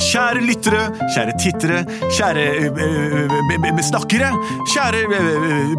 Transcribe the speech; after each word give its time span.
Kjære 0.00 0.40
lyttere, 0.46 0.84
kjære 1.14 1.32
tittere, 1.42 1.80
kjære 2.16 2.44
øh, 2.66 3.80
snakkere, 3.84 4.30
kjære 4.72 5.02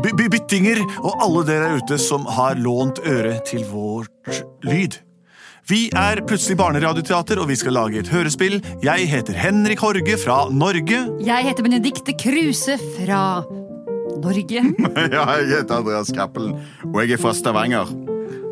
by- 0.03 0.29
byttinger 0.35 0.81
og 1.01 1.15
alle 1.25 1.41
dere 1.47 1.69
der 1.71 1.79
ute 1.81 1.97
som 1.99 2.25
har 2.29 2.53
lånt 2.59 3.01
øre 3.07 3.39
til 3.47 3.65
vårt 3.71 4.43
lyd. 4.63 4.99
Vi 5.69 5.89
er 5.95 6.21
Plutselig 6.27 6.57
barneradioteater, 6.57 7.39
og 7.39 7.47
vi 7.49 7.55
skal 7.55 7.73
lage 7.77 7.99
et 8.01 8.07
hørespill. 8.11 8.59
Jeg 8.83 9.07
heter 9.09 9.33
Henrik 9.37 9.79
Horge 9.79 10.17
fra 10.23 10.47
Norge. 10.51 11.01
Jeg 11.25 11.45
heter 11.47 11.63
Benedikte 11.63 12.13
Kruse 12.19 12.77
fra 12.97 13.43
Norge. 14.21 14.63
Ja, 15.15 15.25
jeg 15.41 15.47
heter 15.61 15.75
Andreas 15.81 16.11
Cappelen, 16.15 16.55
og 16.93 17.01
jeg 17.07 17.13
er 17.17 17.21
fra 17.21 17.33
Stavanger. 17.33 17.89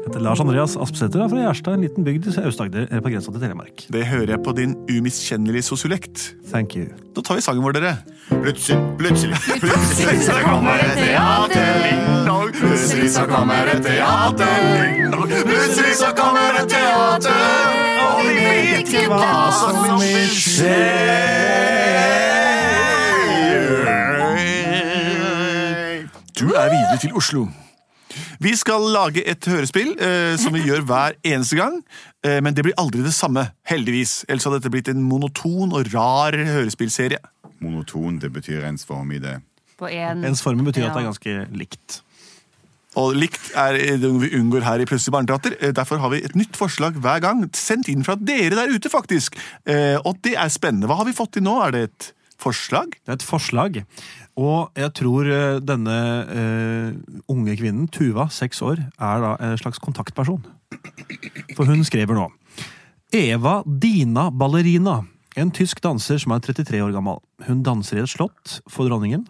Heter 0.10 0.24
Lars 0.26 0.40
Andreas 0.42 0.74
Aspesæter 0.74 1.22
er 1.22 1.28
fra 1.30 1.38
Gjerstad, 1.38 1.76
en 1.78 1.84
liten 1.86 2.04
bygd 2.04 2.32
i 2.32 2.42
Aust-Agder 2.42 2.88
på 2.90 3.10
grensa 3.14 3.30
til 3.30 3.44
Telemark. 3.44 3.84
Det 3.94 4.08
hører 4.10 4.32
jeg 4.34 4.40
på 4.42 4.54
din 4.58 4.72
umiskjennelige 4.90 5.62
sosiolekt. 5.68 6.34
Thank 6.50 6.74
you. 6.76 6.88
Da 7.14 7.22
tar 7.22 7.38
vi 7.38 7.44
sangen 7.46 7.62
vår, 7.62 7.76
dere. 7.78 7.92
Plutselig, 8.32 8.80
plutselig, 8.98 9.38
plutselig 9.66 10.24
så 10.26 10.40
kommer 10.48 10.82
det 10.82 10.98
teater. 10.98 11.86
Plutselig 12.58 13.12
så 13.14 13.28
kommer 13.30 13.70
det 13.70 13.78
teater. 13.86 14.58
Plutselig 15.46 15.96
så 16.02 16.12
kommer 16.18 16.58
det 16.58 16.66
teater. 16.74 17.78
Og 18.08 18.26
vi 18.26 18.34
vet 18.42 18.82
ikke 18.82 19.06
hva 19.14 19.40
som 19.62 19.94
vil 20.02 20.30
skje. 20.34 20.76
Du 26.40 26.48
er 26.58 26.70
videre 26.74 26.98
til 26.98 27.14
Oslo. 27.14 27.46
Vi 28.42 28.56
skal 28.58 28.82
lage 28.94 29.24
et 29.28 29.46
hørespill 29.46 29.94
eh, 30.02 30.36
som 30.42 30.54
vi 30.56 30.64
gjør 30.66 30.82
hver 30.90 31.16
eneste 31.24 31.56
gang. 31.60 31.80
Eh, 32.26 32.40
men 32.42 32.54
det 32.58 32.64
blir 32.66 32.78
aldri 32.82 33.04
det 33.06 33.14
samme, 33.14 33.48
heldigvis. 33.70 34.24
Ellers 34.28 34.48
hadde 34.48 34.60
dette 34.62 34.72
blitt 34.74 34.90
en 34.92 35.04
monoton 35.06 35.72
og 35.76 35.90
rar 35.94 36.34
hørespillserie. 36.34 37.20
Monoton, 37.62 38.20
det 38.20 38.32
betyr 38.34 38.64
ensformig, 38.70 39.22
det. 39.24 39.38
På 39.80 39.88
en 39.92 40.26
Ensformen 40.28 40.66
betyr 40.68 40.84
Ja. 40.84 40.90
at 40.90 40.98
det 40.98 41.04
er 41.06 41.12
ganske 41.12 41.58
likt. 41.58 42.02
Og 42.98 43.14
likt 43.16 43.52
er 43.56 43.78
det 44.02 44.10
vi 44.24 44.32
unngår 44.36 44.64
her 44.66 44.82
i 44.82 44.86
Plutselig 44.90 45.14
barneteater. 45.14 45.56
Eh, 45.62 45.72
Derfor 45.72 46.00
har 46.02 46.10
vi 46.10 46.24
et 46.26 46.36
nytt 46.36 46.58
forslag 46.58 46.98
hver 47.00 47.22
gang. 47.22 47.46
Sendt 47.54 47.88
inn 47.88 48.04
fra 48.04 48.16
dere 48.16 48.56
der 48.58 48.74
ute, 48.74 48.90
faktisk. 48.90 49.38
Eh, 49.66 49.96
Og 50.04 50.18
det 50.26 50.34
er 50.36 50.50
spennende. 50.50 50.88
Hva 50.90 50.98
har 50.98 51.06
vi 51.06 51.14
fått 51.14 51.34
til 51.38 51.44
nå? 51.46 51.62
Er 51.68 51.72
det 51.72 51.84
et 51.92 52.10
forslag? 52.40 52.92
Det 53.06 53.10
er 53.14 53.20
et 53.20 53.24
forslag, 53.24 53.86
og 54.40 54.78
jeg 54.80 54.94
tror 54.96 55.28
eh, 55.28 55.60
denne 55.60 55.96
uh, 56.30 57.18
unge 57.32 57.56
kvinnen, 57.60 57.90
Tuva, 57.92 58.30
seks 58.32 58.62
år, 58.64 58.80
er 58.80 59.24
da 59.24 59.34
en 59.44 59.58
slags 59.60 59.82
kontaktperson. 59.84 60.46
For 61.58 61.68
hun 61.68 61.84
skriver 61.88 62.16
nå 62.16 62.30
Eva 63.16 63.60
Dina 63.66 64.30
Ballerina, 64.32 65.02
en 65.40 65.52
tysk 65.56 65.82
danser 65.84 66.22
som 66.22 66.36
er 66.36 66.44
33 66.46 66.80
år 66.86 66.94
gammel. 66.96 67.20
Hun 67.48 67.66
danser 67.66 68.00
i 68.00 68.06
et 68.06 68.12
slott 68.12 68.60
for 68.70 68.88
dronningen. 68.88 69.26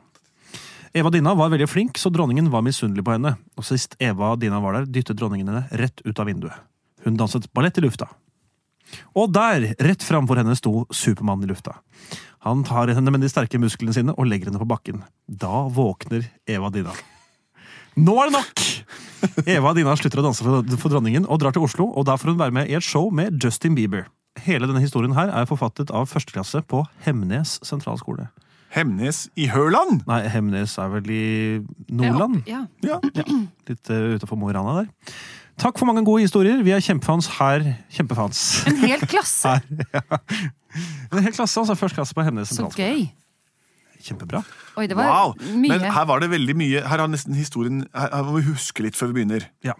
Eva 0.93 1.11
Dina 1.13 1.35
var 1.38 1.51
veldig 1.53 1.69
flink, 1.69 1.99
så 2.01 2.11
dronningen 2.13 2.49
var 2.53 2.66
misunnelig 2.66 3.05
på 3.05 3.13
henne. 3.16 3.35
Og 3.57 3.66
sist 3.66 3.95
Eva 4.03 4.33
Dina 4.41 4.61
var 4.61 4.77
der, 4.77 4.89
dyttet 4.89 5.19
dronningen 5.19 5.51
henne 5.51 5.81
rett 5.81 6.03
ut 6.05 6.19
av 6.19 6.29
vinduet. 6.29 6.66
Hun 7.05 7.17
danset 7.17 7.47
ballett 7.55 7.77
i 7.79 7.85
lufta. 7.85 8.09
Og 9.17 9.29
der, 9.31 9.71
rett 9.85 10.03
framfor 10.03 10.41
henne, 10.41 10.55
sto 10.57 10.83
Supermann 10.91 11.45
i 11.45 11.49
lufta. 11.49 11.77
Han 12.45 12.63
tar 12.63 12.91
henne 12.95 13.11
med 13.11 13.23
de 13.23 13.29
sterke 13.31 13.59
musklene 13.59 13.93
sine 13.95 14.15
og 14.15 14.27
legger 14.29 14.49
henne 14.49 14.61
på 14.61 14.67
bakken. 14.69 15.01
Da 15.27 15.65
våkner 15.75 16.27
Eva 16.47 16.71
Dina. 16.71 16.93
Nå 17.99 18.15
er 18.21 18.29
det 18.29 18.37
nok! 18.37 18.65
Eva 19.57 19.73
Dina 19.75 19.95
slutter 19.99 20.21
å 20.21 20.29
danse 20.29 20.45
for, 20.45 20.63
for 20.79 20.93
dronningen 20.93 21.27
og 21.27 21.41
drar 21.41 21.55
til 21.55 21.65
Oslo, 21.65 21.89
og 21.91 22.07
da 22.07 22.15
får 22.19 22.31
hun 22.31 22.39
være 22.39 22.55
med 22.55 22.71
i 22.71 22.77
et 22.79 22.85
show 22.85 23.09
med 23.11 23.41
Justin 23.43 23.75
Bieber. 23.75 24.07
Hele 24.45 24.69
denne 24.69 24.83
historien 24.83 25.17
her 25.17 25.31
er 25.35 25.49
forfattet 25.49 25.91
av 25.91 26.07
førsteklasse 26.07 26.61
på 26.69 26.85
Hemnes 27.03 27.57
sentralskole. 27.67 28.29
Hemnes 28.71 29.25
i 29.39 29.47
Hørland? 29.49 30.03
Nei, 30.07 30.21
Hemnes 30.29 30.75
er 30.79 30.91
vel 30.93 31.11
i 31.11 31.25
Nordland? 31.89 32.43
Ja. 32.47 32.63
Ja. 32.85 32.99
Litt 33.67 33.89
uh, 33.89 34.13
utenfor 34.16 34.38
Mo 34.39 34.51
i 34.51 34.55
Rana 34.55 34.83
der. 34.83 35.16
Takk 35.59 35.80
for 35.80 35.90
mange 35.90 36.03
gode 36.08 36.24
historier. 36.24 36.62
Vi 36.64 36.72
er 36.72 36.80
kjempefans 36.84 37.28
her. 37.40 37.66
Kjempefans. 37.92 38.42
En 38.70 38.78
hel 38.86 39.02
klasse. 39.12 39.58
En 41.12 41.24
hel 41.25 41.34
klasse, 41.36 41.59
altså. 41.59 41.75
Første 41.80 41.97
klasse 42.00 42.16
på 42.16 42.24
Hemnes 42.24 42.53
Så 42.56 42.70
gøy. 42.78 43.08
Kjempebra. 44.06 44.40
Oi, 44.80 44.86
det 44.88 44.96
var 44.96 45.09
Wow! 45.12 45.34
mye. 45.59 45.74
Men 45.74 45.90
her 45.92 46.06
var 46.08 46.22
det 46.24 46.30
veldig 46.31 46.53
mye 46.56 46.84
Her 46.88 47.02
har 47.03 47.09
nesten 47.12 47.36
historien 47.36 47.81
Her 47.92 48.14
her 48.14 48.24
må 48.24 48.38
vi 48.38 48.46
huske 48.47 48.86
litt 48.86 48.96
før 48.96 49.09
vi 49.12 49.18
begynner. 49.20 49.50
Ja. 49.66 49.74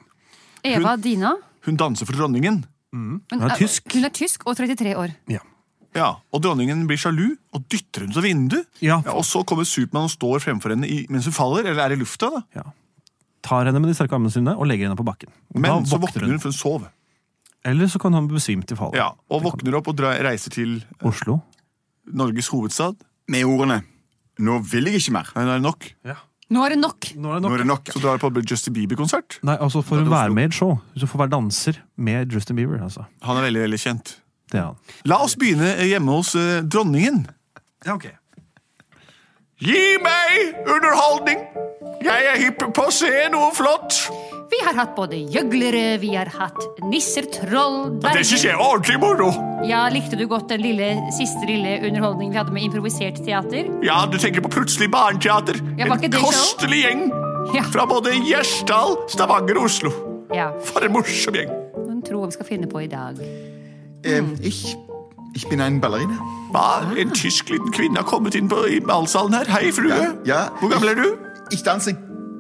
Eva 0.68 0.98
Dina. 1.00 1.38
Hun 1.64 1.78
danser 1.80 2.10
for 2.10 2.18
dronningen. 2.20 2.66
Hun 2.92 3.22
er 3.32 3.54
tysk. 3.56 3.88
Hun 3.96 4.04
er 4.10 4.12
tysk 4.12 4.44
og 4.50 4.58
33 4.60 4.98
år. 5.00 5.16
ja. 5.32 5.40
Ja, 5.98 6.12
Og 6.30 6.44
dronningen 6.46 6.84
blir 6.86 7.00
sjalu 7.02 7.32
og 7.56 7.64
dytter 7.74 8.04
henne 8.04 8.14
ut 8.14 8.20
av 8.20 8.26
vinduet. 8.28 8.68
Ja. 8.78 9.00
Ja, 9.08 9.16
og 9.18 9.24
så 9.26 9.40
kommer 9.48 9.66
Supermann 9.66 10.06
og 10.06 10.12
står 10.14 10.44
fremfor 10.44 10.70
henne 10.76 10.86
i, 10.86 11.00
mens 11.10 11.26
hun 11.26 11.34
faller, 11.34 11.66
eller 11.66 11.82
er 11.82 11.96
i 11.96 11.98
lufta. 11.98 12.30
da. 12.30 12.42
ja. 12.60 12.66
Tar 13.46 13.66
henne 13.70 13.80
med 13.80 13.92
de 13.92 13.96
sterke 13.98 14.16
armene 14.18 14.32
sine 14.34 14.56
og 14.56 14.68
legger 14.68 14.90
henne 14.90 15.00
på 15.00 15.06
bakken. 15.08 15.32
Og 15.56 15.62
Men 15.64 15.86
så 15.88 16.00
våkner 16.02 16.28
hun, 16.28 16.40
for 16.40 16.52
hun 16.52 16.58
sov. 16.58 16.88
Eller 17.66 17.88
så 17.92 18.00
kan 18.00 18.14
hun 18.16 18.28
besvime 18.32 18.64
til 18.68 18.78
fallet. 18.80 19.00
Ja, 19.00 19.12
Og 19.30 19.44
våkner 19.44 19.76
opp 19.80 19.88
og 19.92 19.96
drar, 20.00 20.20
reiser 20.24 20.52
til 20.54 20.80
Oslo. 21.04 21.42
Norges 22.08 22.48
hovedstad. 22.52 22.96
Med 23.30 23.46
ordene 23.46 23.84
Nå 24.40 24.62
vil 24.64 24.88
jeg 24.88 25.02
ikke 25.02 25.12
mer. 25.18 25.30
Nei, 25.36 25.44
nå 25.44 25.52
er 25.58 25.60
nok. 25.60 25.88
Nå 26.50 26.62
er 26.66 26.74
det 26.74 26.78
nok. 26.80 27.10
Nå 27.20 27.30
er 27.30 27.42
det 27.42 27.44
Nå 27.44 27.50
nok. 27.50 27.54
er 27.54 27.62
det 27.62 27.68
nok. 27.68 27.90
Så 27.94 28.00
drar 28.00 28.16
hun 28.24 28.34
på 28.34 28.42
Justin 28.48 28.74
Bieber-konsert. 28.74 29.36
Nei, 29.44 29.58
altså 29.60 29.82
er 29.84 30.00
hun 30.00 30.10
være 30.10 30.32
med 30.34 30.48
i 30.48 30.50
et 30.50 30.56
show. 30.56 30.78
Hun 30.96 31.12
får 31.12 31.20
være 31.26 31.34
danser 31.36 31.82
med 32.00 32.32
Justin 32.34 32.56
Bieber. 32.56 32.80
altså. 32.82 33.04
Han 33.28 33.38
er 33.38 33.42
veldig 33.50 33.62
veldig 33.68 33.80
kjent. 33.84 34.14
Det 34.50 34.58
er 34.62 34.70
han. 34.72 34.80
La 35.06 35.20
oss 35.22 35.36
begynne 35.38 35.76
hjemme 35.86 36.16
hos 36.16 36.32
eh, 36.40 36.64
dronningen. 36.64 37.26
Ja, 37.86 37.94
ok. 38.00 38.08
Gi 39.59 39.97
meg 40.00 40.53
underholdning! 40.72 41.42
Jeg 42.00 42.28
er 42.31 42.38
hypp 42.40 42.62
på 42.78 42.84
å 42.88 42.92
se 42.96 43.09
noe 43.34 43.50
flott! 43.56 43.97
Vi 44.50 44.58
har 44.66 44.74
hatt 44.80 44.94
både 44.97 45.18
gjøglere, 45.30 45.97
vi 46.02 46.14
har 46.16 46.30
hatt 46.34 46.80
nisser, 46.90 47.28
troll, 47.30 47.98
Det 48.02 48.24
syns 48.25 48.46
jeg 48.48 48.53
er 48.56 48.62
ordentlig 48.64 48.96
moro. 49.03 49.28
Ja, 49.68 49.84
Likte 49.94 50.18
du 50.18 50.24
godt 50.31 50.48
den 50.50 50.64
lille, 50.64 50.88
siste 51.14 51.44
lille 51.46 51.75
underholdningen 51.90 52.34
vi 52.34 52.40
hadde 52.40 52.56
med 52.56 52.66
improvisert 52.69 53.19
teater? 53.28 53.68
Ja, 53.86 54.00
du 54.09 54.16
tenker 54.18 54.42
på 54.48 54.52
Plutselig 54.56 54.88
barneteater. 54.96 55.59
Ja, 55.78 55.90
en 55.92 56.08
det 56.08 56.16
kostelig 56.24 56.81
gjeng 56.86 57.03
Ja. 57.53 57.64
fra 57.74 57.86
både 57.90 58.16
Gjersdal, 58.25 58.96
Stavanger 59.12 59.59
og 59.59 59.68
Oslo. 59.69 59.92
ja. 60.34 60.50
For 60.64 60.88
en 60.88 60.94
morsom 60.96 61.36
gjeng. 61.36 61.52
Hun 61.75 62.02
tror 62.02 62.25
vi 62.31 62.31
skal 62.40 62.46
finne 62.48 62.68
på 62.72 62.80
i 62.84 62.88
dag. 62.88 63.19
Eh, 64.06 64.24
ich, 64.42 64.75
ich 65.36 65.48
bin 65.50 65.62
ein 65.62 65.80
Ballerina. 65.82 66.18
Hva? 66.52 66.92
En 66.98 67.12
tysk 67.12 67.50
liten 67.50 67.72
kvinne 67.72 67.98
har 68.02 68.06
kommet 68.06 68.36
inn 68.36 68.48
på 68.50 68.64
i 68.68 68.80
ballsalen 68.80 69.34
her. 69.34 69.46
Hei, 69.54 69.72
frue. 69.72 69.90
Ja, 69.90 70.14
ja. 70.26 70.40
Hvor 70.60 70.70
gammel 70.74 70.90
er 70.90 70.96
du? 70.96 71.08
Ich 71.52 71.64
danse 71.64 71.96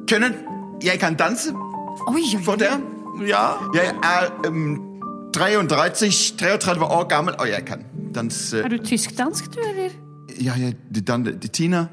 können. 0.09 0.33
Jeg 0.83 0.99
kan 0.99 1.15
danse 1.15 1.53
Oi, 2.07 2.21
oi, 2.35 2.43
for 2.43 2.55
dere. 2.55 2.79
Ja. 3.27 3.57
Jeg 3.75 3.93
er 4.03 4.47
um, 4.47 4.77
33, 5.33 6.11
33 6.39 6.83
år 6.85 7.07
gammel, 7.07 7.35
og 7.39 7.49
jeg 7.49 7.65
kan 7.65 7.83
danse 8.15 8.59
Er 8.63 8.67
du 8.67 8.77
tysk-dansk, 8.77 9.45
du, 9.55 9.59
eller? 9.69 9.89
Ja, 10.41 10.53
jeg 10.57 10.75
dan, 11.07 11.25
det- 11.25 11.51
Tina 11.51 11.85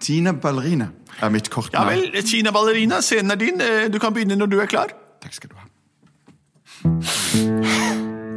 Tina 0.00 0.32
Ballerina 0.32 0.88
er 1.22 1.28
mitt 1.28 1.50
kort 1.50 1.70
Ja 1.72 1.84
vel, 1.88 2.22
Tina 2.22 2.50
Ballerina, 2.50 3.00
scenen 3.00 3.30
er 3.30 3.34
din. 3.34 3.60
Eh, 3.60 3.88
Du 3.92 3.98
kan 3.98 4.12
begynne 4.14 4.36
når 4.36 4.46
du 4.46 4.58
er 4.60 4.66
klar. 4.66 4.86
Takk 5.22 5.34
skal 5.34 5.50
du 5.50 5.54
ha. 5.56 5.64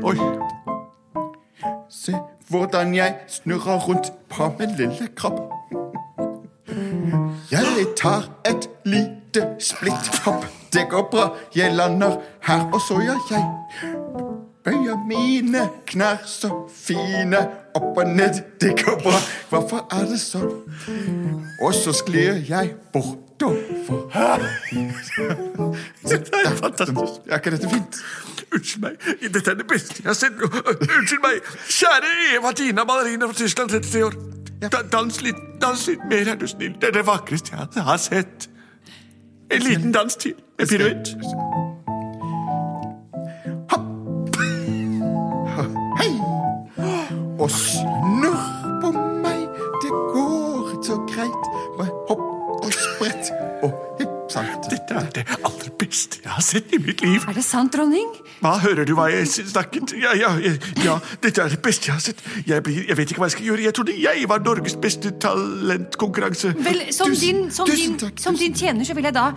Oi. 0.04 0.16
Hvordan 2.52 2.96
jeg 2.96 3.16
snurrer 3.28 3.80
rundt 3.80 4.14
på 4.30 4.52
min 4.60 4.76
lille 4.78 5.08
kropp. 5.16 5.40
Jeg 7.52 7.86
tar 7.98 8.30
et 8.46 8.70
lite 8.86 9.48
splitthopp. 9.60 10.46
Det 10.74 10.90
går 10.90 11.08
bra, 11.12 11.30
jeg 11.56 11.76
lander 11.76 12.18
her, 12.42 12.70
og 12.74 12.82
så 12.82 13.00
gjør 13.00 13.20
jeg 13.32 13.46
Bøyer 14.64 14.98
mine 15.08 15.70
knær 15.86 16.18
så 16.26 16.52
fine 16.76 17.40
opp 17.76 17.98
og 17.98 18.08
ned. 18.08 18.44
Det 18.62 18.76
går 18.84 19.00
bra, 19.04 19.18
hvorfor 19.50 19.88
er 19.92 20.06
det 20.12 20.20
sånn? 20.20 20.52
Og 21.64 21.74
så 21.74 21.96
sklir 21.96 22.44
jeg 22.50 22.76
bortover. 22.94 23.31
Dette 26.10 26.32
er 26.46 26.56
fantastisk. 26.56 27.22
Er 27.28 27.36
ikke 27.36 27.52
dette 27.52 27.70
fint? 27.70 27.96
Unnskyld 28.54 28.82
meg, 28.84 28.92
dette 29.34 29.52
er 29.52 29.56
det 29.56 29.68
beste 29.68 29.96
jeg 30.04 30.10
har 30.10 30.14
sett. 30.18 30.34
Unnskyld 30.42 31.22
meg, 31.24 31.40
kjære 31.70 32.12
Eva 32.36 32.52
Tina 32.52 32.84
Ballerina 32.84 33.26
fra 33.26 33.34
Tyskland, 33.34 33.70
33 33.70 34.06
år. 34.06 34.14
Da, 34.62 34.82
dans, 34.92 35.22
litt, 35.22 35.36
dans 35.62 35.88
litt 35.88 36.04
mer, 36.10 36.28
er 36.28 36.36
du 36.36 36.48
snill. 36.48 36.76
Det 36.82 36.92
er 36.92 37.00
det 37.00 37.06
vakreste 37.08 37.56
jeg 37.56 37.84
har 37.84 37.98
sett. 37.98 38.50
En 39.52 39.62
liten 39.62 39.92
dans 39.92 40.16
til 40.16 40.36
med 40.60 40.68
piruett. 40.68 41.16
Hei! 46.02 46.12
Og 47.40 47.50
snurr 47.52 48.46
på 48.82 48.92
meg, 49.24 49.42
det 49.82 49.92
går 50.14 50.84
så 50.86 50.96
greit. 51.10 51.61
Har 56.42 56.48
sett 56.50 56.74
i 56.76 56.82
mitt 56.82 57.02
liv. 57.06 57.24
Er 57.30 57.38
det 57.38 57.46
sant, 57.48 57.72
dronning? 57.74 58.10
Hva, 58.42 58.56
hører 58.66 58.86
du 58.90 58.96
hva 58.98 59.08
jeg 59.14 59.30
snakket? 59.30 59.94
Ja, 60.02 60.12
ja, 60.18 60.34
ja, 60.42 60.54
ja, 60.84 60.98
dette 61.24 61.46
er 61.46 61.54
det 61.56 61.62
beste 61.64 61.92
jeg 61.92 61.96
har 61.96 62.04
sett. 62.04 62.22
Jeg, 62.50 62.64
blir, 62.66 62.84
jeg 62.90 62.98
vet 63.00 63.14
ikke 63.14 63.22
hva 63.24 63.30
jeg 63.30 63.38
skal 63.38 63.50
gjøre. 63.52 63.66
Jeg 63.70 63.78
trodde 63.78 63.98
jeg 64.02 64.28
var 64.32 64.42
Norges 64.46 64.76
beste 64.82 65.14
talentkonkurranse. 65.22 66.56
Vel, 66.66 66.82
som, 66.94 67.12
Tusen- 67.14 67.22
din, 67.28 67.52
som, 67.54 67.68
tusen 67.70 67.94
din, 67.94 68.00
takk, 68.02 68.20
som 68.20 68.38
din 68.40 68.54
tjener 68.58 68.88
så 68.88 68.98
vil 68.98 69.08
jeg 69.10 69.16
da 69.16 69.30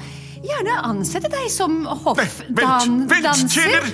gjerne 0.45 0.75
ansette 0.85 1.31
deg 1.33 1.47
som 1.53 1.85
hoffdanser 1.89 2.51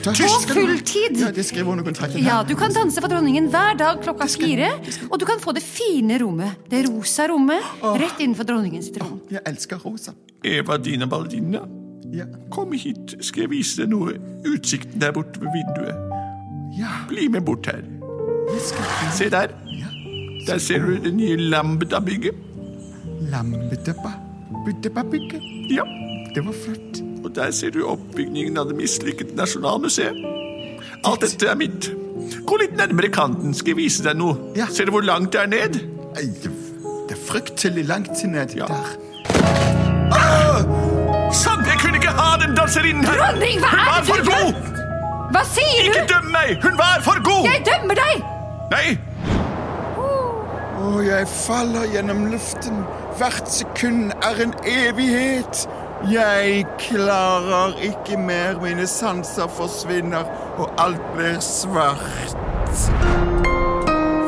på 0.02 0.30
fulltid. 0.50 1.20
Ja, 1.20 1.30
det 1.34 1.44
skriver 1.46 1.70
under 1.76 1.84
kontrakten. 1.86 2.24
Ja, 2.26 2.40
Du 2.42 2.54
kan 2.58 2.72
danse 2.74 3.00
for 3.02 3.08
dronningen 3.12 3.48
hver 3.52 3.76
dag 3.78 4.00
klokka 4.02 4.26
fire. 4.30 4.72
Og 5.10 5.18
du 5.20 5.26
kan 5.28 5.38
få 5.42 5.54
det 5.54 5.62
fine 5.62 6.18
rommet. 6.22 6.58
Det 6.70 6.82
rosa 6.88 7.28
rommet 7.30 7.62
rett 8.00 8.18
innenfor 8.20 8.44
dronningens 8.48 8.90
rom. 8.98 9.20
Jeg 9.30 9.42
elsker 9.46 9.78
rosa. 9.84 10.14
Eva 10.42 10.78
Dina 10.80 11.06
Ballerina, 11.06 11.60
Ja. 12.12 12.24
kom 12.50 12.72
hit. 12.72 13.14
Skal 13.20 13.40
jeg 13.46 13.50
vise 13.50 13.82
deg 13.82 13.90
noe? 13.92 14.14
Utsikten 14.48 15.00
der 15.00 15.12
borte 15.12 15.40
ved 15.40 15.48
vinduet. 15.54 15.94
Ja, 16.78 16.88
Bli 17.08 17.28
med 17.28 17.40
bort 17.46 17.66
her. 17.66 17.82
Se 19.14 19.28
der. 19.30 19.46
Der 20.46 20.58
ser 20.58 20.78
du 20.86 20.96
det 21.04 21.14
nye 21.14 21.36
Lambda-bygget. 21.36 22.34
Lambda-bygget? 23.30 25.42
Ja. 25.70 25.82
Det 26.34 26.44
var 26.46 26.52
flott. 26.64 27.02
Og 27.24 27.34
der 27.34 27.50
ser 27.50 27.70
du 27.70 27.82
oppbygningen 27.86 28.58
av 28.58 28.68
det 28.70 28.76
mislykkede 28.78 29.34
Nasjonalmuseet. 29.36 30.16
Alt 31.04 31.20
dette 31.24 31.46
er 31.50 31.56
mitt. 31.58 31.90
Gå 32.46 32.56
litt 32.60 32.76
nærmere 32.78 33.08
kanten, 33.12 33.54
skal 33.54 33.68
jeg 33.74 33.80
vise 33.84 34.04
deg 34.06 34.16
noe. 34.20 34.36
Ja. 34.56 34.66
Ser 34.70 34.84
du 34.88 34.92
hvor 34.94 35.04
langt 35.06 35.32
det 35.34 35.40
er 35.42 35.46
ned? 35.50 35.72
Det 36.14 37.16
er 37.16 37.22
fryktelig 37.26 37.84
langt 37.90 38.24
ned 38.24 38.54
Ja. 38.56 38.66
der. 38.66 39.79
Jeg 41.80 41.86
kunne 41.88 41.96
ikke 41.96 42.12
ha 42.12 42.36
den 42.42 42.50
danserinnen 42.56 43.04
her! 43.08 43.14
Dronning, 43.16 43.60
hva 43.62 43.68
Hun 43.72 43.78
er 43.80 43.86
var 43.88 44.00
det 44.00 44.08
for 44.08 44.16
du 44.16 44.30
god! 44.30 44.52
Hva 45.32 45.42
sier 45.48 45.86
Ikke 45.86 46.02
du? 46.02 46.10
døm 46.12 46.26
meg! 46.34 46.50
Hun 46.62 46.74
var 46.78 46.98
for 47.06 47.22
god! 47.24 47.46
Jeg 47.48 47.62
dømmer 47.68 47.96
deg! 47.96 48.24
Nei, 48.74 48.98
Og 50.80 50.98
jeg 51.06 51.28
faller 51.28 51.86
gjennom 51.92 52.26
luften. 52.32 52.82
Hvert 53.18 53.48
sekund 53.52 54.12
er 54.24 54.42
en 54.44 54.52
evighet. 54.68 55.64
Jeg 56.12 56.66
klarer 56.80 57.74
ikke 57.84 58.16
mer. 58.20 58.60
Mine 58.62 58.86
sanser 58.88 59.48
forsvinner, 59.56 60.28
og 60.60 60.68
alt 60.80 61.02
blir 61.16 61.40
svart. 61.44 62.36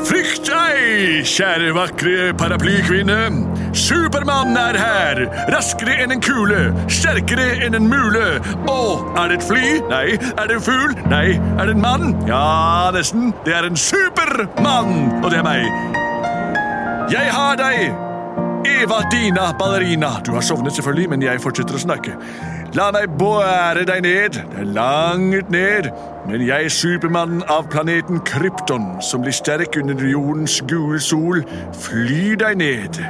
Frykt 0.09 0.49
ei, 0.53 1.21
kjære 1.25 1.73
vakre 1.77 2.33
paraplykvinne. 2.37 3.21
Supermann 3.73 4.57
er 4.57 4.77
her. 4.77 5.23
Raskere 5.53 5.95
enn 6.03 6.13
en 6.13 6.21
kule. 6.21 6.61
Sterkere 6.93 7.49
enn 7.65 7.77
en 7.77 7.89
mule. 7.89 8.37
Å, 8.69 8.77
er 9.17 9.33
det 9.33 9.39
et 9.39 9.47
fly? 9.49 9.65
Nei. 9.89 10.05
Er 10.37 10.49
det 10.49 10.59
en 10.59 10.65
fugl? 10.65 10.95
Nei. 11.09 11.25
Er 11.57 11.65
det 11.65 11.75
en 11.75 11.83
mann? 11.83 12.15
Ja, 12.29 12.91
nesten. 12.93 13.33
Det 13.45 13.57
er 13.57 13.67
en 13.69 13.77
supermann, 13.79 14.95
og 15.23 15.29
det 15.33 15.41
er 15.41 15.47
meg. 15.47 15.67
Jeg 17.13 17.29
har 17.33 17.57
deg! 17.59 17.93
Eva 18.63 19.01
Dina 19.11 19.51
Ballerina. 19.59 20.21
Du 20.23 20.31
har 20.37 20.41
sovnet 20.41 20.75
selvfølgelig, 20.77 21.09
men 21.09 21.25
jeg 21.25 21.41
fortsetter 21.43 21.75
å 21.75 21.81
snakke. 21.83 22.15
La 22.73 22.87
meg 22.95 23.11
bære 23.19 23.83
deg 23.89 24.05
ned. 24.05 24.37
Det 24.53 24.61
er 24.63 24.69
langt 24.73 25.51
ned. 25.53 25.89
Men 26.29 26.45
jeg, 26.47 26.71
supermannen 26.71 27.43
av 27.51 27.67
planeten 27.73 28.21
Krypton, 28.25 28.87
som 29.03 29.21
blir 29.21 29.35
sterk 29.35 29.75
under 29.81 29.99
jordens 30.07 30.61
gule 30.69 31.01
sol, 31.03 31.43
flyr 31.83 32.39
deg 32.39 32.57
ned. 32.63 33.01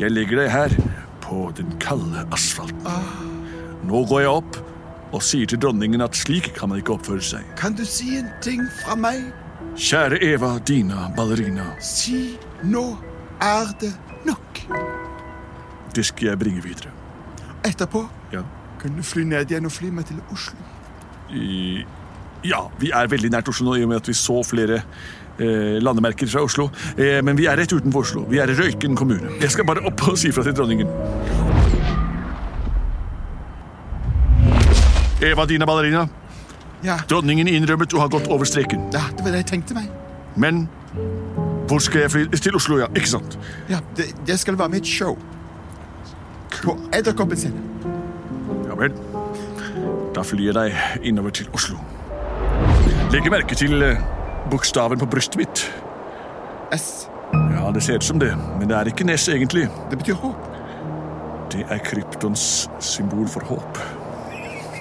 Jeg 0.00 0.10
legger 0.14 0.40
deg 0.42 0.50
her, 0.52 0.74
på 1.20 1.50
den 1.56 1.70
kalde 1.82 2.22
asfalten. 2.34 2.86
Nå 3.86 4.02
går 4.08 4.22
jeg 4.24 4.32
opp 4.32 4.58
og 5.10 5.22
sier 5.26 5.48
til 5.50 5.58
dronningen 5.62 6.02
at 6.04 6.14
slik 6.18 6.52
kan 6.56 6.70
man 6.70 6.80
ikke 6.80 6.94
oppføre 6.96 7.24
seg. 7.24 7.46
Kan 7.58 7.74
du 7.78 7.82
si 7.88 8.16
en 8.20 8.28
ting 8.44 8.62
fra 8.80 8.96
meg? 8.98 9.24
Kjære 9.80 10.18
Eva 10.26 10.54
Dina 10.66 11.08
Ballerina, 11.16 11.68
Si 11.80 12.36
nå 12.66 12.84
er 13.42 13.70
det 13.80 13.92
nok. 14.26 14.62
det 15.94 16.04
skal 16.06 16.28
jeg 16.32 16.38
bringe 16.38 16.62
videre. 16.62 16.90
Etterpå 17.66 18.06
Ja. 18.32 18.42
kan 18.80 18.96
du 18.96 19.02
fly 19.02 19.22
ned 19.24 19.50
igjen 19.50 19.64
og 19.66 19.72
fly 19.72 19.90
meg 19.90 20.06
til 20.06 20.16
Oslo. 20.32 20.56
I, 21.30 21.84
ja, 22.44 22.60
vi 22.78 22.90
er 22.90 23.06
veldig 23.06 23.30
nært 23.30 23.48
Oslo 23.48 23.66
nå 23.70 23.74
i 23.76 23.82
og 23.82 23.88
med 23.88 23.96
at 23.96 24.08
vi 24.08 24.12
så 24.14 24.42
flere 24.46 24.82
landemerker 25.80 26.28
fra 26.28 26.42
Oslo. 26.44 26.68
Eh, 26.96 27.20
men 27.24 27.36
vi 27.38 27.46
er 27.50 27.56
rett 27.60 27.72
utenfor 27.72 28.04
Oslo. 28.04 28.24
Vi 28.30 28.38
er 28.42 28.50
i 28.52 28.56
Røyken 28.58 28.96
kommune. 28.96 29.30
Jeg 29.40 29.50
skal 29.50 29.64
bare 29.68 29.84
opp 29.88 30.02
og 30.08 30.18
si 30.20 30.32
fra 30.32 30.42
til 30.46 30.54
dronningen. 30.56 30.88
Eva 35.22 35.44
Dina 35.46 35.66
Ballerina, 35.66 36.06
Ja, 36.82 36.94
dronningen 37.08 37.48
innrømmet 37.48 37.92
å 37.92 38.00
ha 38.00 38.06
gått 38.08 38.28
over 38.32 38.44
streken. 38.48 38.86
ja, 38.92 39.02
det 39.16 39.24
var 39.24 39.34
det 39.34 39.42
jeg 39.42 39.46
tenkte 39.50 39.74
meg. 39.76 39.90
Men 40.36 40.62
hvor 41.68 41.78
skal 41.84 42.00
jeg 42.06 42.10
fly? 42.10 42.22
Til 42.40 42.56
Oslo, 42.56 42.78
ja. 42.80 42.86
Ikke 42.96 43.08
sant? 43.08 43.38
Ja, 43.68 43.80
det, 43.96 44.14
Jeg 44.26 44.38
skal 44.38 44.56
være 44.58 44.68
med 44.68 44.78
i 44.78 44.80
et 44.80 44.86
show. 44.86 45.18
På 46.62 46.78
Edderkoppen 46.92 47.36
sin. 47.36 47.52
Ja 48.66 48.74
vel. 48.74 48.92
Da 50.14 50.22
flyr 50.22 50.46
jeg 50.50 50.54
deg 50.54 51.06
innover 51.06 51.30
til 51.30 51.46
Oslo. 51.52 51.76
Legg 53.12 53.28
merke 53.30 53.54
til 53.54 53.82
eh, 53.82 54.00
bokstaven 54.50 54.98
på 54.98 55.06
brystet 55.06 55.36
mitt. 55.36 55.72
S. 56.72 57.08
Ja, 57.32 57.70
det 57.74 57.82
ser 57.82 57.94
ut 57.94 58.04
som 58.04 58.18
det, 58.18 58.32
men 58.58 58.68
det 58.68 58.76
er 58.76 58.90
ikke 58.90 59.04
Ness 59.04 59.28
egentlig. 59.28 59.68
Det 59.90 59.98
betyr 59.98 60.14
håp. 60.14 60.48
Det 61.52 61.66
er 61.70 61.78
kryptons 61.82 62.70
symbol 62.78 63.28
for 63.28 63.44
håp. 63.44 63.78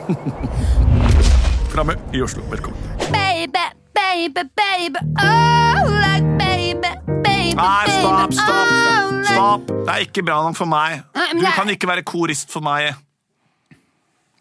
Framme 1.74 1.98
i 2.14 2.22
Oslo. 2.22 2.42
Velkommen. 2.50 2.80
Baby, 3.14 3.66
baby, 3.94 4.42
baby, 4.58 5.00
oh, 5.22 5.86
like 6.06 6.30
baby, 6.40 6.92
baby, 7.24 7.56
Nei, 7.58 7.86
stopp, 7.88 8.34
stopp, 8.34 8.72
oh, 8.72 9.24
stopp. 9.26 9.68
Det 9.68 9.94
er 9.94 10.08
ikke 10.08 10.24
bra 10.26 10.42
nok 10.46 10.58
for 10.58 10.70
meg. 10.70 11.04
Du 11.34 11.46
kan 11.56 11.70
ikke 11.70 11.88
være 11.88 12.04
korist 12.04 12.54
for 12.54 12.66
meg. 12.66 12.94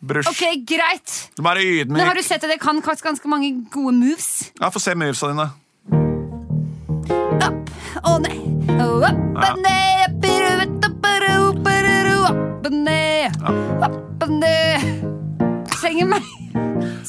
Brøsj. 0.01 0.29
Ok, 0.31 0.43
greit. 0.69 1.15
Du 1.37 1.43
må 1.43 1.51
være 1.55 1.87
Men 1.91 2.07
har 2.07 2.15
du 2.15 2.23
sett 2.23 2.45
at 2.45 2.51
jeg 2.53 2.61
kan 2.63 2.81
ganske 2.83 3.29
mange 3.29 3.51
gode 3.73 3.97
moves? 3.99 4.53
Ja, 4.61 4.71
Få 4.71 4.79
se 4.83 4.95
movesa 4.95 5.33
dine. 5.33 5.49
Opp 7.49 7.71
og 8.07 8.21
ned, 8.23 8.39
opp 8.79 9.43
og 9.43 9.59
ned, 9.59 10.05
opp 12.29 12.67
og 12.67 12.73
ned, 12.73 13.39
opp 13.43 14.25
og 14.27 14.35
ned. 14.39 14.85
Trenger 15.73 16.13
meg. 16.15 16.35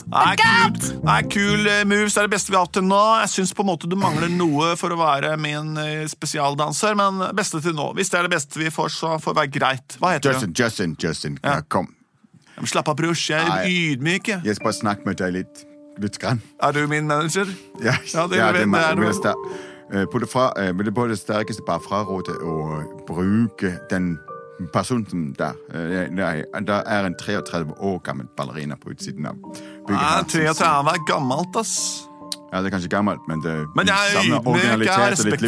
Nei, 0.10 0.34
kul, 0.40 0.78
nei, 1.06 1.18
kul 1.30 1.68
eh, 1.70 1.84
moves 1.86 2.16
er 2.18 2.26
det 2.26 2.34
beste 2.34 2.50
vi 2.50 2.58
har 2.58 2.66
hatt 2.66 2.74
til 2.80 2.86
nå. 2.88 3.02
Jeg 3.22 3.30
syns 3.36 3.54
på 3.54 3.62
en 3.62 3.70
måte 3.70 3.90
du 3.90 3.94
mangler 4.00 4.32
noe 4.34 4.72
for 4.80 4.96
å 4.96 4.98
være 4.98 5.36
min 5.42 5.78
eh, 5.78 6.08
spesialdanser, 6.10 6.98
men 6.98 7.22
beste 7.38 7.62
til 7.62 7.78
nå. 7.78 7.92
Hvis 8.00 8.10
det 8.10 8.18
er 8.18 8.26
det 8.26 8.34
beste 8.34 8.62
vi 8.62 8.74
får, 8.74 8.90
så 8.96 9.14
får 9.22 9.36
det 9.36 9.42
være 9.44 9.54
greit. 9.60 10.00
Hva 10.02 10.16
heter 10.16 10.34
Justin, 10.34 10.56
Justin, 10.58 10.98
Justin. 10.98 11.40
Ja. 11.44 11.60
Ja, 11.60 11.68
kom. 11.70 11.92
Slapp 12.66 12.88
av, 12.88 12.96
brors. 12.96 13.30
Jeg 13.30 13.40
er 13.42 13.50
Nei. 13.50 13.94
ydmyk. 13.96 14.28
jeg. 14.28 14.56
Skal 14.56 14.64
bare 14.64 14.74
snakke 14.74 15.06
med 15.06 15.18
deg 15.18 15.34
litt. 15.34 15.66
Litt 16.00 16.20
grann. 16.20 16.42
Er 16.64 16.72
du 16.72 16.88
min 16.88 17.08
manager? 17.08 17.46
Ja, 17.84 17.94
Ja, 18.14 18.28
det 18.28 18.38
ja, 18.38 18.52
det, 18.52 18.66
det 18.72 18.80
er 18.80 18.96
du. 18.96 19.36
eh, 19.94 20.06
på 20.06 20.20
det 20.20 20.30
fra, 20.30 20.52
eh, 20.58 20.72
på 20.74 21.08
det 21.10 21.18
sterkeste 21.20 21.64
bare 21.66 21.80
fraråde 21.80 22.36
å 22.40 23.06
bruke 23.08 23.80
den 23.90 24.18
personen 24.74 25.34
der. 25.38 25.54
Eh, 25.74 26.08
der 26.66 26.84
er 26.86 27.06
en 27.06 27.16
33 27.16 27.74
år 27.80 28.00
gammel 28.04 28.28
ballerina 28.38 28.76
på 28.76 28.92
utsiden 28.92 29.26
av 29.26 29.36
bygget. 29.36 29.90
Nei, 29.90 30.24
33 30.24 30.66
er 30.94 31.06
gammelt, 31.08 31.56
ass. 31.56 32.06
Ja, 32.50 32.62
det 32.64 32.70
er 32.70 32.74
kanskje 32.74 32.90
gammelt, 32.90 33.22
men 33.30 33.42
det 33.44 33.54
Men 33.78 33.88
jeg 33.88 33.94
er 33.94 34.32
har 34.34 34.48
originalitet 34.48 35.20
og 35.20 35.26
litt 35.30 35.42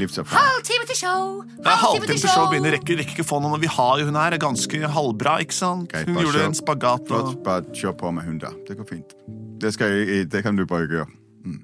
livserfaring. 0.00 0.34
Halvtime 0.34 0.86
til 0.90 0.98
show. 0.98 1.42
Det 1.58 1.66
er 1.70 1.78
halvtime 1.82 2.06
til 2.06 2.28
show. 2.28 2.48
Begynner, 2.50 2.74
rekker, 2.74 2.98
rekker 2.98 3.14
ikke 3.14 3.26
få 3.28 3.38
noe, 3.42 3.52
men 3.54 3.62
vi 3.62 3.70
har 3.70 4.00
jo 4.00 4.08
hun 4.08 4.18
her. 4.18 4.34
er 4.34 4.42
ganske 4.42 4.80
halvbra, 4.96 5.36
ikke 5.46 5.54
sant? 5.54 5.92
Greit, 5.92 6.08
Hun 6.08 6.18
gjorde 6.18 6.38
kjør. 6.38 6.46
en 6.48 6.54
spagat. 6.54 7.00
Og... 7.00 7.06
Flott, 7.06 7.44
bare 7.44 7.62
kjør 7.74 7.94
på 8.00 8.10
med 8.10 8.26
hun 8.26 8.38
da. 8.42 8.50
Det 8.68 8.76
går 8.76 8.88
fint. 8.90 9.14
Det, 9.60 9.72
skal 9.74 9.94
jeg, 9.94 10.32
det 10.32 10.42
kan 10.42 10.56
du 10.56 10.66
bare 10.66 10.90
gjøre. 10.90 11.06
Mm. 11.44 11.60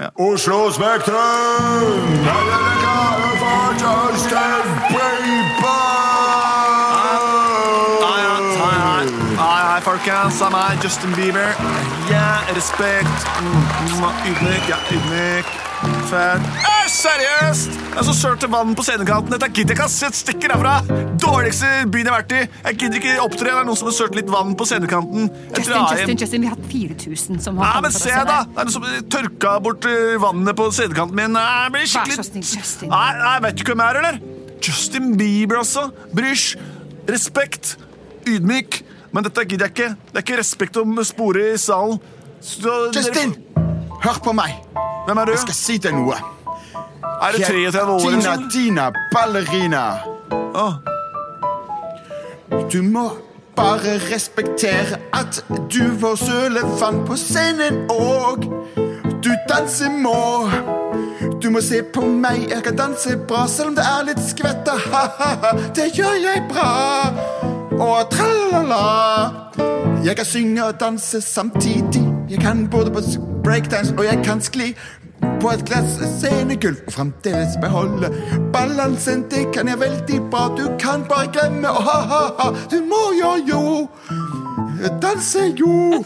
Ja. 0.00 0.10
Oslo 0.18 0.70
Spektrum! 0.74 1.14
Her 2.26 2.46
er 2.50 2.62
det 2.66 2.76
klare 2.82 3.30
for 3.38 3.78
Justin 3.78 4.66
Bieber! 4.90 5.84
Hei, 9.38 9.80
folkens. 9.82 10.38
Det 10.38 10.46
er 10.46 10.50
meg, 10.50 10.82
Justin 10.82 11.14
Bieber. 11.14 11.93
Respekt. 12.54 13.28
Mm, 13.40 13.52
mm, 13.52 14.24
ydmyk. 14.30 14.68
Ja, 14.70 14.78
ydmyk. 14.94 15.54
Fett. 16.08 16.46
Eh, 16.64 16.86
seriøst! 16.88 17.74
Jeg 17.94 18.04
så 18.06 18.14
sølt 18.16 18.40
til 18.40 18.50
vann 18.52 18.74
på 18.76 18.84
scenekanten. 18.86 19.32
Dette 19.34 19.48
gidder 19.52 19.74
jeg 19.74 19.78
ikke. 19.78 19.88
ass. 19.88 20.20
Stikker 20.20 20.54
herfra. 20.54 20.74
Dårligste 21.20 21.70
byen 21.92 22.08
jeg 22.08 22.12
har 22.12 22.22
vært 22.22 22.34
i. 22.36 22.40
Jeg 22.68 22.78
gidder 22.80 23.00
ikke 23.00 23.16
opptre. 23.24 23.48
Det 23.50 23.56
er 23.60 23.68
noen 23.68 23.80
som 23.80 23.90
har 23.90 23.96
sølt 23.98 24.16
litt 24.18 24.30
vann 24.32 24.54
på 24.56 24.68
scenekanten. 24.68 25.28
Jeg 25.50 25.64
Justin. 25.64 25.84
Justin, 25.90 26.22
Justin, 26.22 26.46
vi 26.46 26.50
har 26.50 26.56
hatt 26.56 26.70
4000 26.72 27.44
som 27.44 27.60
har 27.60 27.76
kommet 27.76 27.96
for 27.96 28.00
å 28.00 28.06
se, 28.06 28.16
deg. 28.30 28.54
Det 28.54 28.64
er 28.64 28.70
noen 28.70 28.76
som 28.78 28.88
tørka 29.16 29.54
bort 29.66 29.90
eh, 29.90 30.16
vannet 30.24 30.60
på 30.62 30.70
scenekanten 30.78 31.20
min. 31.20 31.36
Nei, 31.36 31.44
Jeg 31.64 31.76
blir 31.76 31.84
Vær 31.84 31.92
skikkelig 31.94 32.28
snill, 32.30 32.48
Justin. 32.54 32.94
Nei, 32.94 33.10
nei, 33.20 33.36
vet 33.48 33.60
du 33.60 33.64
hvem 33.68 33.84
jeg 33.84 33.94
er, 33.94 34.00
eller? 34.02 34.20
Justin 34.64 35.14
Bieber, 35.20 35.60
altså. 35.60 35.88
Brysj. 36.16 36.48
Respekt. 37.10 37.76
Ydmyk. 38.24 38.80
Men 39.14 39.26
dette 39.28 39.44
gidder 39.46 39.68
jeg 39.68 39.76
ikke. 39.76 39.90
Det 40.10 40.18
er 40.18 40.24
ikke 40.26 40.40
respekt 40.40 40.78
om 40.80 40.96
spore 41.06 41.52
i 41.52 41.58
salen. 41.60 42.00
Så 42.44 42.90
Justin, 42.96 43.36
hør 44.02 44.20
på 44.24 44.32
meg. 44.32 44.60
Hvem 45.06 45.18
er 45.18 45.24
du? 45.24 45.30
Jeg 45.30 45.38
skal 45.38 45.54
si 45.54 45.78
deg 45.80 45.94
noe. 45.96 46.16
Er 47.24 47.32
det 47.32 47.46
33 47.46 47.94
år? 47.94 48.18
sånn? 48.20 48.48
Dina 48.52 48.90
Ballerina. 49.12 49.84
Oh. 50.52 50.76
Du 52.72 52.82
må 52.84 53.06
bare 53.56 53.96
respektere 54.10 55.00
at 55.16 55.40
du 55.72 55.82
var 56.02 56.18
sølefant 56.20 57.06
på 57.08 57.16
scenen, 57.16 57.86
og 57.88 58.44
du 59.24 59.32
danser 59.48 59.96
må. 60.04 60.50
Du 61.40 61.48
må 61.50 61.64
se 61.64 61.80
på 61.94 62.04
meg, 62.04 62.44
jeg 62.50 62.62
kan 62.66 62.76
danse 62.76 63.16
bra, 63.28 63.46
selv 63.48 63.72
om 63.72 63.78
det 63.80 63.88
er 63.88 64.04
litt 64.10 64.20
skvetta. 64.20 64.76
Det 65.76 65.90
gjør 65.96 66.20
jeg 66.26 66.44
bra. 66.52 66.68
Og 67.80 68.10
tralala. 68.12 68.84
Jeg 70.04 70.16
kan 70.16 70.28
synge 70.28 70.64
og 70.68 70.80
danse 70.80 71.20
samtidig. 71.24 72.03
Jeg 72.34 72.42
kan 72.42 72.68
både 72.68 72.90
på 72.90 73.00
breakdance 73.44 73.94
og 73.98 74.04
jeg 74.04 74.24
kan 74.24 74.40
skli 74.40 74.74
på 75.40 75.50
et 75.50 75.62
glass 75.66 76.00
scenegulv 76.18 76.80
og 76.86 76.92
fremdeles 76.92 77.54
beholde 77.62 78.10
balansen. 78.52 79.22
Det 79.30 79.52
kan 79.54 79.68
jeg 79.68 79.78
veldig 79.80 80.18
bra. 80.30 80.48
Du 80.58 80.66
kan 80.80 81.06
bare 81.08 81.30
glemme 81.30 81.70
å 81.70 81.84
ha-ha-ha. 81.86 82.50
Du 82.72 82.80
må 82.90 83.04
jo 83.20 83.30
jo 83.46 83.62
danse 85.02 85.46
jo. 85.60 86.02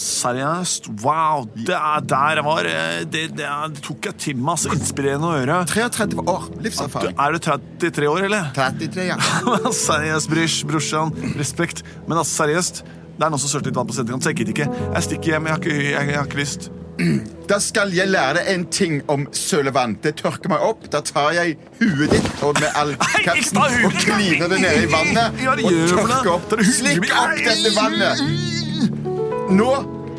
Seriøst? 0.00 0.88
Wow. 1.04 1.44
Det 1.54 1.74
er 1.76 2.00
der 2.10 2.40
jeg 2.40 2.44
var. 2.46 2.68
eh, 2.70 3.04
Det, 3.04 3.24
det, 3.38 3.48
tok 3.82 4.06
jeg 4.10 4.16
til 4.18 4.36
meg. 4.36 4.54
altså. 4.56 4.72
Inspirerende 4.76 5.30
å 5.30 5.36
høre. 5.38 5.60
33 5.70 6.24
år 6.28 6.48
livserfaring. 6.64 7.16
er 7.18 7.32
du 7.32 7.38
33 7.38 8.08
år, 8.10 8.24
eller? 8.30 8.50
33, 8.56 9.08
ja. 9.12 9.16
seriøst, 9.86 10.30
brysj, 10.30 10.60
brorsan. 10.70 11.12
Respekt. 11.38 11.82
Men 12.08 12.18
altså, 12.18 12.44
seriøst. 12.44 12.84
Det 13.14 13.22
er 13.22 13.30
noen 13.30 13.38
som 13.38 13.50
sølte 13.52 13.70
litt 13.70 13.76
vann 13.78 13.86
på 13.86 13.94
senterkanten, 13.94 14.24
så 14.26 14.32
jeg 14.32 14.40
gidder 14.40 14.56
ikke. 14.56 14.88
Jeg 14.96 15.02
stikker 15.06 15.34
hjem. 15.36 15.44
Jeg 15.46 15.54
har 15.54 15.60
ikke, 15.62 15.76
jeg, 15.84 16.08
jeg 16.10 16.18
har 16.18 16.26
ikke 16.32 16.42
lyst. 16.42 16.70
Da 17.50 17.58
skal 17.60 17.90
jeg 17.92 18.08
lære 18.08 18.38
deg 18.38 18.46
en 18.54 18.62
ting 18.72 18.94
om 19.12 19.26
sølevann. 19.34 19.96
Det 20.02 20.14
tørker 20.22 20.48
meg 20.48 20.62
opp. 20.64 20.86
Da 20.90 21.00
tar 21.04 21.34
jeg 21.36 21.56
huet 21.80 22.14
ditt 22.14 22.42
og 22.46 22.56
med 22.62 22.70
all 22.80 22.94
kraften 23.26 23.58
og 23.60 23.98
kliner 24.00 24.48
det 24.48 24.60
ned 24.62 24.86
i 24.86 24.90
vannet. 24.94 25.42
Og 25.60 25.74
tørker 25.92 26.30
opp. 26.38 26.54
Slikk 26.64 27.10
opp 27.12 27.34
dette 27.44 27.74
vannet. 27.76 29.13
Nå 29.54 29.70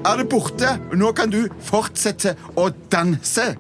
er 0.05 0.17
det 0.17 0.29
borte. 0.29 0.79
Nå 0.95 1.11
kan 1.11 1.31
du 1.31 1.41
fortsette 1.59 2.35
å 2.55 2.69
danse. 2.91 3.55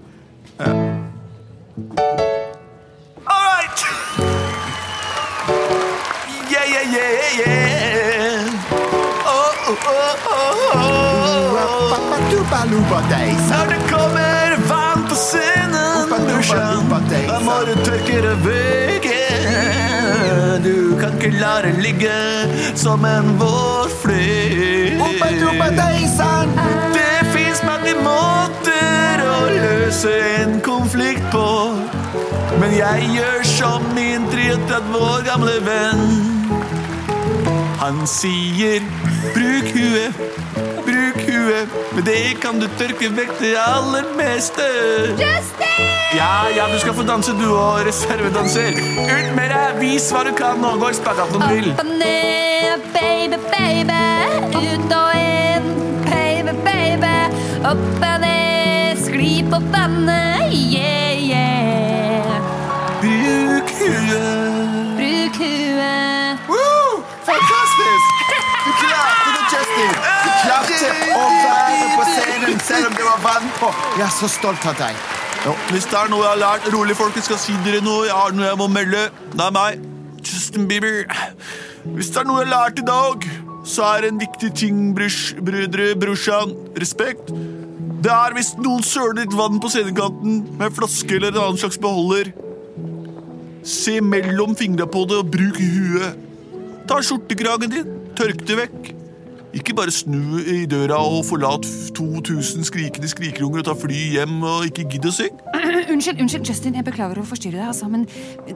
All 3.25 3.41
right! 3.43 3.83
Yeah, 6.47 6.65
yeah, 6.71 6.95
yeah, 6.95 7.39
yeah. 7.41 8.47
Oh, 9.27 9.51
oh, 9.67 9.87
oh, 9.87 10.15
oh, 10.31 10.75
oh. 10.75 10.95
Når 12.65 13.67
det 13.69 13.81
kommer 13.91 14.55
vann 14.69 15.03
på 15.09 15.15
scenen, 15.15 16.09
dusjen, 16.29 16.87
da 17.27 17.39
må 17.43 17.59
du 17.67 17.75
tørke 17.83 18.21
det 18.25 18.37
vekk. 18.47 19.84
Du 20.63 20.95
kan 20.99 21.13
ikke 21.17 21.31
la 21.39 21.61
det 21.65 21.75
ligge 21.83 22.15
som 22.75 23.05
en. 23.05 23.35
Ubadubadeisan. 25.05 26.49
Det 26.93 27.27
fins 27.33 27.61
mange 27.65 27.93
måter 28.03 29.23
å 29.25 29.37
løse 29.51 30.13
en 30.41 30.59
konflikt 30.65 31.25
på. 31.31 31.47
Men 32.59 32.71
jeg 32.77 33.09
gjør 33.15 33.43
som 33.49 33.83
min 33.95 34.27
33 34.31 34.95
år 34.99 35.25
gamle 35.27 35.57
venn. 35.65 36.03
Han 37.81 38.07
sier 38.07 38.81
'bruk 39.33 39.67
huet', 39.75 40.15
huet. 41.45 41.69
men 41.93 42.05
det 42.05 42.19
kan 42.43 42.59
du 42.59 42.67
tørke 42.79 43.09
vekk 43.17 43.33
det 43.41 43.53
aller 43.61 44.07
meste. 44.17 44.65
Ja, 46.15 46.47
ja, 46.55 46.67
du 46.71 46.79
skal 46.79 46.93
få 46.95 47.03
danse, 47.03 47.33
du 47.39 47.47
og 47.51 47.85
reservedanser. 47.87 48.77
Ut 49.03 49.29
med 49.35 49.51
deg, 49.51 49.79
vis 49.81 50.07
hva 50.13 50.23
du 50.27 50.31
kan, 50.37 50.63
og 50.63 50.79
gå 50.79 50.93
i 50.93 50.97
spagat 51.01 51.35
om 51.35 51.43
du 51.43 51.47
vil. 51.53 51.71
Opp 51.73 51.83
og 51.83 51.93
ned, 51.99 52.89
baby, 52.95 53.39
baby. 53.51 54.01
Ut 54.55 54.97
og 55.01 55.13
inn, 55.19 55.71
baby, 56.07 56.57
baby. 56.65 57.15
Opp 57.65 57.87
og 57.99 58.19
ned, 58.23 59.05
skli 59.05 59.31
på 59.51 59.63
vannet, 59.73 60.53
yeah. 60.53 60.94
Klarte 70.65 71.15
å 71.15 71.27
være 71.35 71.91
på 71.95 72.07
scenen 72.11 72.59
selv 72.65 72.89
om 72.89 72.97
det 72.97 73.05
var 73.07 73.21
vann 73.23 73.51
på. 73.59 73.71
Jeg 73.95 74.05
er 74.07 74.13
så 74.17 74.29
stolt 74.31 74.67
av 74.69 74.77
deg. 74.79 74.99
Ja, 75.45 75.53
hvis 75.69 75.85
det 75.91 75.97
er 75.99 76.09
noe 76.09 76.23
jeg 76.23 76.31
har 76.31 76.39
lært 76.41 76.69
Rolig, 76.73 76.95
folkens, 76.97 77.27
skal 77.29 77.37
si 77.37 77.53
dere 77.65 77.83
noe. 77.85 78.07
Jeg 78.07 78.17
har 78.17 78.33
noe 78.33 78.47
jeg 78.47 78.57
må 78.57 78.65
melde. 78.71 79.03
Det 79.35 79.43
er 79.45 79.53
meg, 79.53 79.83
Justin 80.25 80.65
Bieber. 80.69 81.03
Hvis 81.85 82.09
det 82.13 82.23
er 82.23 82.29
noe 82.29 82.41
jeg 82.41 82.49
har 82.49 82.55
lært 82.55 82.81
i 82.81 82.87
dag, 82.87 83.27
så 83.65 83.85
er 83.91 84.05
det 84.05 84.09
en 84.13 84.23
viktig 84.23 84.49
ting, 84.57 84.79
brus, 84.97 85.19
brødre, 85.45 85.91
brorsan. 86.01 86.55
Respekt. 86.81 87.29
Det 88.05 88.13
er 88.13 88.33
hvis 88.37 88.55
noen 88.61 88.81
søler 88.85 89.21
litt 89.21 89.37
vann 89.37 89.61
på 89.61 89.69
scenekanten 89.73 90.41
med 90.57 90.67
en 90.69 90.75
flaske 90.81 91.17
eller 91.17 91.33
en 91.33 91.41
annen 91.43 91.61
slags 91.61 91.77
beholder. 91.81 92.33
Se 93.65 93.99
mellom 94.01 94.57
fingra 94.57 94.89
på 94.89 95.05
det 95.09 95.21
og 95.21 95.31
bruk 95.33 95.61
huet. 95.61 96.21
Ta 96.89 97.01
skjortekragen 97.01 97.73
din, 97.73 97.95
tørk 98.17 98.45
det 98.45 98.61
vekk. 98.65 98.94
Ikke 99.55 99.71
bare 99.75 99.91
snu 99.93 100.41
i 100.41 100.65
døra 100.67 100.97
og 100.99 101.21
forlat 101.29 101.63
2000 101.95 102.65
skrikende 102.67 103.07
skrikerunger 103.07 103.61
og 103.61 103.67
ta 103.69 103.75
fly 103.79 103.99
hjem 104.17 104.41
og 104.43 104.65
ikke 104.67 104.83
gidd 104.91 105.07
å 105.07 105.13
synge. 105.15 105.37
Unnskyld, 105.93 106.19
unnskyld, 106.19 106.49
Justin, 106.49 106.75
jeg 106.75 106.83
beklager 106.87 107.21
å 107.21 107.27
forstyrre 107.27 107.61
deg, 107.61 107.69
altså, 107.69 107.87
men 107.91 108.03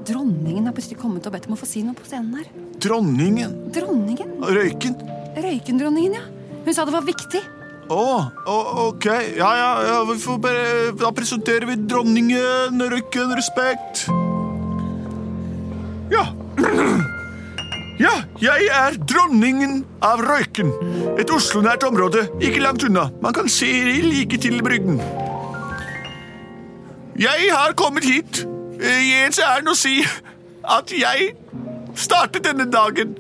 dronningen 0.08 0.68
har 0.68 0.76
plutselig 0.76 1.00
kommet 1.00 1.28
og 1.30 1.36
bedt 1.36 1.48
om 1.48 1.56
å 1.56 1.60
få 1.60 1.70
si 1.70 1.86
noe 1.86 1.96
på 1.96 2.08
scenen 2.10 2.42
her. 2.42 2.50
Dronningen. 2.84 3.54
Dronningen? 3.76 4.34
Røyken. 4.44 4.98
Røykendronningen, 5.40 6.18
ja. 6.20 6.26
Hun 6.66 6.76
sa 6.76 6.84
det 6.90 6.96
var 6.98 7.06
viktig. 7.08 7.42
Å, 7.90 8.02
oh, 8.52 8.82
ok. 8.90 9.08
Ja, 9.40 9.54
ja, 9.56 9.70
ja, 9.88 10.02
vi 10.06 10.18
får 10.22 10.36
bare 10.44 10.66
Da 11.00 11.10
presenterer 11.16 11.66
vi 11.66 11.78
dronningen. 11.90 12.84
Røyken, 12.92 13.32
respekt. 13.40 14.04
Ja. 16.12 16.28
Ja, 18.00 18.14
jeg 18.40 18.70
er 18.72 18.96
dronningen 19.04 19.82
av 20.06 20.22
Røyken. 20.24 20.72
Et 21.20 21.32
Oslo-nært 21.34 21.84
område, 21.88 22.28
ikke 22.40 22.64
langt 22.64 22.86
unna. 22.88 23.10
Man 23.22 23.36
kan 23.36 23.50
se 23.52 23.68
like 24.06 24.40
til 24.40 24.62
brygden. 24.64 25.02
Jeg 27.20 27.50
har 27.52 27.76
kommet 27.76 28.08
hit 28.08 28.46
i 28.80 29.12
ens 29.26 29.42
ærend 29.44 29.68
å 29.68 29.76
si 29.76 29.98
at 30.64 30.94
jeg 30.96 31.34
startet 32.00 32.46
denne 32.48 32.70
dagen 32.72 33.18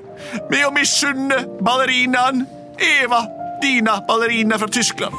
med 0.52 0.64
å 0.64 0.72
misunne 0.72 1.42
ballerinaen 1.66 2.46
Eva 2.80 3.26
Dina, 3.60 3.98
ballerina 4.08 4.60
fra 4.62 4.72
Tyskland. 4.72 5.16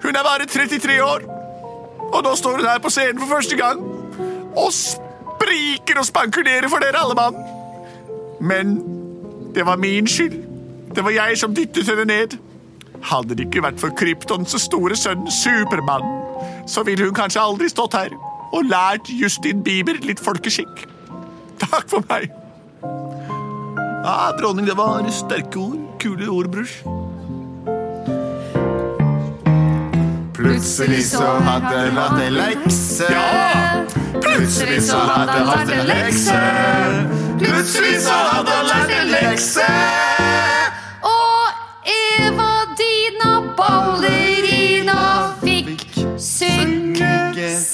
Hun 0.00 0.16
er 0.16 0.24
bare 0.24 0.48
33 0.48 1.02
år, 1.04 1.26
og 2.08 2.22
nå 2.24 2.32
står 2.38 2.62
hun 2.62 2.70
her 2.70 2.80
på 2.80 2.92
scenen 2.94 3.20
for 3.20 3.34
første 3.34 3.58
gang 3.60 3.82
og 4.56 4.72
spriker 4.72 6.00
og 6.00 6.08
spankulerer 6.08 6.70
for 6.72 6.80
dere 6.80 7.04
alle 7.04 7.18
mann. 7.18 7.57
Men 8.40 8.78
det 9.54 9.66
var 9.66 9.76
min 9.76 10.06
skyld. 10.06 10.44
Det 10.94 11.04
var 11.04 11.10
jeg 11.10 11.38
som 11.38 11.54
dyttet 11.54 11.88
henne 11.88 12.04
ned. 12.04 12.38
Hadde 13.02 13.36
det 13.38 13.46
ikke 13.46 13.62
vært 13.62 13.80
for 13.80 13.94
Kryptons 13.94 14.56
store 14.62 14.96
sønn 14.98 15.28
Supermann, 15.30 16.06
så 16.66 16.82
ville 16.86 17.06
hun 17.06 17.14
kanskje 17.14 17.42
aldri 17.42 17.68
stått 17.70 17.94
her 17.94 18.14
og 18.52 18.64
lært 18.66 19.10
Justin 19.12 19.62
Bieber 19.62 19.98
litt 20.02 20.20
folkeskikk. 20.20 20.86
Takk 21.62 21.86
for 21.90 22.04
meg. 22.08 22.30
Ja, 24.08 24.32
dronning, 24.38 24.66
det 24.66 24.76
var 24.78 25.04
sterke 25.12 25.58
ord. 25.58 25.78
Kule 25.98 26.30
ord, 26.30 26.50
brors. 26.54 26.78
Plutselig 30.38 31.04
så 31.10 31.24
hadde 31.42 31.74
han 31.74 31.96
vært 31.98 32.20
en 32.24 32.36
lekse. 32.38 33.08
Ja! 33.10 33.84
Plutselig 34.22 34.82
så 34.86 35.02
hadde 35.02 35.34
han 35.34 35.48
vært 35.50 35.74
en 35.74 35.88
lekse. 35.90 37.17
Plutselig 37.38 38.00
så 38.02 38.14
hadde 38.14 38.50
han 38.50 38.66
lært 38.66 38.92
en 38.96 39.10
lekse. 39.12 39.66
Og 41.06 41.42
Eva 41.92 42.52
Dina 42.78 43.32
ballerina 43.58 45.02
fikk 45.42 45.84
suksess. 46.18 47.68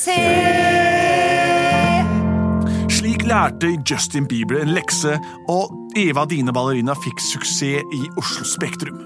Slik 2.94 3.25
lærte 3.28 3.73
Justin 3.88 4.28
Bieber 4.28 4.61
en 4.61 4.75
lekse, 4.76 5.16
og 5.49 5.73
Eva 5.97 6.25
Dine 6.28 6.52
Ballerina 6.52 6.94
fikk 7.00 7.21
suksess 7.23 7.97
i 7.97 8.02
Oslo 8.21 8.44
Spektrum. 8.49 9.00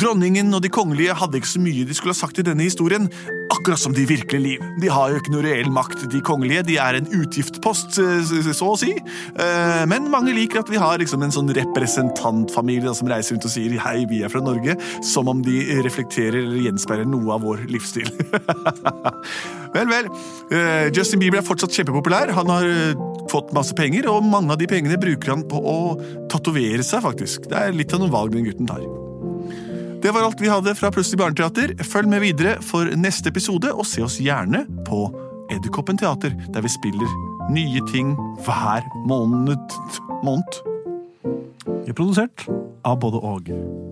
Dronningen 0.00 0.52
og 0.54 0.62
de 0.64 0.72
kongelige 0.72 1.16
hadde 1.16 1.40
ikke 1.40 1.54
så 1.54 1.62
mye 1.62 1.88
de 1.88 1.96
skulle 1.96 2.12
ha 2.12 2.18
sagt 2.18 2.40
i 2.42 2.46
denne 2.46 2.66
historien, 2.66 3.08
akkurat 3.54 3.80
som 3.80 3.94
de 3.94 4.04
virkelige 4.04 4.24
virkelig 4.24 4.40
liv. 4.40 4.60
De 4.80 4.88
har 4.88 5.10
jo 5.10 5.20
ikke 5.20 5.32
noe 5.32 5.44
reell 5.44 5.70
makt, 5.72 6.06
de 6.10 6.20
kongelige. 6.24 6.64
De 6.66 6.78
er 6.80 6.98
en 6.98 7.08
utgiftspost, 7.20 7.98
eh, 7.98 8.52
så 8.52 8.72
å 8.72 8.78
si. 8.78 8.92
Eh, 8.92 9.86
Men 9.86 10.10
mange 10.10 10.34
liker 10.34 10.60
at 10.60 10.68
vi 10.68 10.76
har 10.76 10.98
liksom 10.98 11.22
en 11.22 11.30
sånn 11.30 11.52
representantfamilie 11.54 12.94
som 12.94 13.08
reiser 13.08 13.34
rundt 13.34 13.44
og 13.44 13.50
sier 13.50 13.78
'hei, 13.78 14.06
vi 14.08 14.22
er 14.22 14.28
fra 14.28 14.40
Norge', 14.40 14.76
som 15.02 15.28
om 15.28 15.42
de 15.42 15.82
reflekterer 15.82 16.44
eller 16.44 16.70
gjenspeiler 16.70 17.06
noe 17.06 17.32
av 17.32 17.42
vår 17.42 17.66
livsstil. 17.68 18.08
vel, 19.74 19.86
vel. 19.86 20.08
Eh, 20.50 20.90
Justin 20.90 21.20
Bieber 21.20 21.38
er 21.38 21.42
fortsatt 21.42 21.70
kjempepopulær. 21.70 22.32
Han 22.32 22.46
har 22.46 22.64
fått 23.28 23.52
masse 23.52 23.74
penger, 23.74 24.08
og 24.08 24.24
mange 24.24 24.50
av 24.50 24.58
de 24.58 24.66
pengene 24.66 25.00
bruker 25.00 25.34
han 25.34 25.42
på 25.42 25.60
å 25.60 26.28
tatovere 26.28 26.82
seg, 26.82 27.02
faktisk. 27.02 27.48
Det 27.48 27.56
er 27.56 27.72
litt 27.72 27.92
av 27.92 28.00
noen 28.00 28.12
valg 28.12 28.32
den 28.32 28.44
gutten 28.44 28.66
tar. 28.66 29.03
Det 30.04 30.10
var 30.12 30.20
alt 30.22 30.40
vi 30.40 30.50
hadde 30.52 30.74
fra 30.76 30.90
Plutselig 30.92 31.16
barneteater. 31.18 31.70
Følg 31.80 32.10
med 32.12 32.20
videre 32.20 32.58
for 32.60 32.90
neste 33.00 33.30
episode, 33.32 33.70
og 33.72 33.86
se 33.88 34.02
oss 34.04 34.18
gjerne 34.20 34.66
på 34.84 35.06
Edderkoppen 35.48 35.96
teater, 35.96 36.34
der 36.52 36.60
vi 36.60 36.72
spiller 36.74 37.14
nye 37.48 37.80
ting 37.88 38.12
hver 38.44 38.84
måned. 39.08 39.78
måned. 40.20 40.60
Vi 41.86 41.88
er 41.88 41.96
produsert 41.96 42.44
av 42.84 43.00
både 43.00 43.24
og. 43.24 43.83